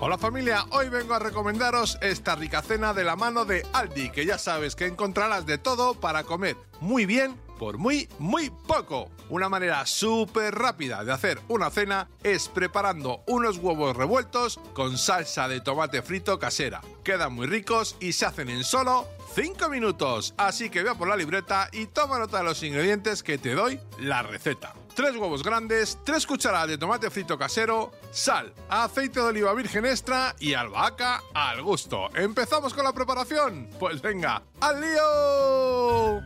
Hola 0.00 0.16
familia, 0.16 0.64
hoy 0.70 0.88
vengo 0.90 1.14
a 1.14 1.18
recomendaros 1.18 1.98
esta 2.00 2.36
rica 2.36 2.62
cena 2.62 2.94
de 2.94 3.02
la 3.02 3.16
mano 3.16 3.44
de 3.44 3.66
Aldi, 3.72 4.10
que 4.10 4.24
ya 4.24 4.38
sabes 4.38 4.76
que 4.76 4.86
encontrarás 4.86 5.44
de 5.44 5.58
todo 5.58 5.94
para 5.94 6.22
comer 6.22 6.56
muy 6.80 7.04
bien 7.04 7.34
por 7.58 7.78
muy, 7.78 8.08
muy 8.20 8.50
poco. 8.50 9.10
Una 9.28 9.48
manera 9.48 9.84
súper 9.86 10.54
rápida 10.54 11.02
de 11.02 11.12
hacer 11.12 11.40
una 11.48 11.68
cena 11.70 12.08
es 12.22 12.48
preparando 12.48 13.24
unos 13.26 13.58
huevos 13.58 13.96
revueltos 13.96 14.60
con 14.72 14.96
salsa 14.98 15.48
de 15.48 15.60
tomate 15.60 16.00
frito 16.02 16.38
casera. 16.38 16.80
Quedan 17.02 17.32
muy 17.32 17.48
ricos 17.48 17.96
y 17.98 18.12
se 18.12 18.24
hacen 18.24 18.50
en 18.50 18.62
solo 18.62 19.08
5 19.34 19.68
minutos. 19.68 20.32
Así 20.36 20.70
que 20.70 20.84
ve 20.84 20.90
a 20.90 20.94
por 20.94 21.08
la 21.08 21.16
libreta 21.16 21.70
y 21.72 21.86
toma 21.86 22.20
nota 22.20 22.38
de 22.38 22.44
los 22.44 22.62
ingredientes 22.62 23.24
que 23.24 23.36
te 23.36 23.54
doy 23.54 23.80
la 23.98 24.22
receta. 24.22 24.74
3 24.98 25.16
huevos 25.16 25.44
grandes, 25.44 25.96
3 26.02 26.26
cucharadas 26.26 26.70
de 26.70 26.76
tomate 26.76 27.08
frito 27.08 27.38
casero, 27.38 27.92
sal, 28.10 28.52
aceite 28.68 29.20
de 29.20 29.26
oliva 29.26 29.54
virgen 29.54 29.86
extra 29.86 30.34
y 30.40 30.54
albahaca 30.54 31.22
al 31.34 31.62
gusto. 31.62 32.08
¿Empezamos 32.16 32.74
con 32.74 32.82
la 32.82 32.92
preparación? 32.92 33.70
Pues 33.78 34.02
venga, 34.02 34.42
¡al 34.60 34.80
lío! 34.80 36.20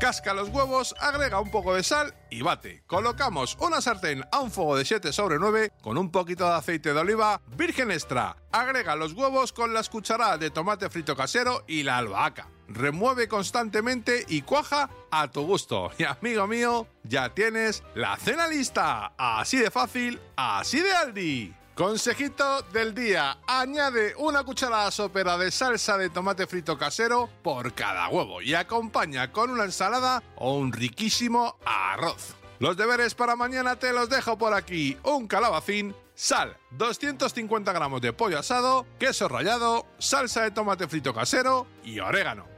Casca 0.00 0.32
los 0.32 0.48
huevos, 0.48 0.94
agrega 0.98 1.38
un 1.38 1.50
poco 1.50 1.74
de 1.74 1.82
sal 1.82 2.14
y 2.30 2.40
bate. 2.40 2.82
Colocamos 2.86 3.58
una 3.60 3.82
sartén 3.82 4.24
a 4.32 4.40
un 4.40 4.50
fuego 4.50 4.78
de 4.78 4.86
7 4.86 5.12
sobre 5.12 5.38
9 5.38 5.72
con 5.82 5.98
un 5.98 6.10
poquito 6.10 6.46
de 6.46 6.54
aceite 6.54 6.94
de 6.94 7.00
oliva 7.00 7.42
virgen 7.58 7.90
extra. 7.90 8.38
Agrega 8.52 8.96
los 8.96 9.12
huevos 9.12 9.52
con 9.52 9.74
las 9.74 9.90
cucharadas 9.90 10.40
de 10.40 10.48
tomate 10.48 10.88
frito 10.88 11.14
casero 11.14 11.62
y 11.66 11.82
la 11.82 11.98
albahaca. 11.98 12.48
Remueve 12.68 13.28
constantemente 13.28 14.24
y 14.28 14.42
cuaja 14.42 14.90
a 15.10 15.28
tu 15.28 15.42
gusto. 15.42 15.90
Y 15.98 16.04
amigo 16.04 16.46
mío, 16.46 16.86
ya 17.02 17.34
tienes 17.34 17.82
la 17.94 18.16
cena 18.16 18.46
lista. 18.46 19.12
Así 19.16 19.56
de 19.58 19.70
fácil, 19.70 20.20
así 20.36 20.80
de 20.80 20.92
Aldi. 20.92 21.54
Consejito 21.74 22.62
del 22.72 22.92
día, 22.92 23.38
añade 23.46 24.12
una 24.16 24.42
cucharada 24.42 24.90
sopera 24.90 25.38
de 25.38 25.52
salsa 25.52 25.96
de 25.96 26.10
tomate 26.10 26.48
frito 26.48 26.76
casero 26.76 27.30
por 27.40 27.72
cada 27.72 28.08
huevo 28.08 28.42
y 28.42 28.54
acompaña 28.54 29.30
con 29.30 29.50
una 29.50 29.62
ensalada 29.62 30.20
o 30.34 30.56
un 30.56 30.72
riquísimo 30.72 31.56
arroz. 31.64 32.34
Los 32.58 32.76
deberes 32.76 33.14
para 33.14 33.36
mañana 33.36 33.76
te 33.76 33.92
los 33.92 34.08
dejo 34.08 34.36
por 34.36 34.54
aquí. 34.54 34.98
Un 35.04 35.28
calabacín, 35.28 35.94
sal, 36.16 36.56
250 36.72 37.72
gramos 37.72 38.00
de 38.00 38.12
pollo 38.12 38.40
asado, 38.40 38.84
queso 38.98 39.28
rallado, 39.28 39.86
salsa 39.98 40.42
de 40.42 40.50
tomate 40.50 40.88
frito 40.88 41.14
casero 41.14 41.68
y 41.84 42.00
orégano. 42.00 42.57